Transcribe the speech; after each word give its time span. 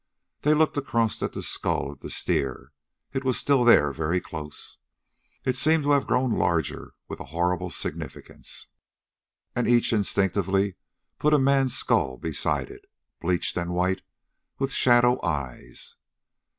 They 0.41 0.55
looked 0.55 0.77
across 0.77 1.21
at 1.21 1.33
the 1.33 1.43
skull 1.43 1.91
of 1.91 1.99
the 1.99 2.09
steer. 2.09 2.71
It 3.13 3.23
was 3.23 3.37
still 3.37 3.63
there, 3.63 3.91
very 3.93 4.19
close. 4.19 4.79
It 5.45 5.55
seemed 5.55 5.83
to 5.83 5.91
have 5.91 6.07
grown 6.07 6.31
larger, 6.31 6.95
with 7.07 7.19
a 7.19 7.25
horrible 7.25 7.69
significance. 7.69 8.65
And 9.55 9.67
each 9.69 9.93
instinctively 9.93 10.73
put 11.19 11.35
a 11.35 11.37
man's 11.37 11.77
skull 11.77 12.17
beside 12.17 12.71
it, 12.71 12.85
bleached 13.19 13.55
and 13.57 13.75
white, 13.75 14.01
with 14.57 14.71
shadow 14.73 15.23
eyes. 15.23 15.97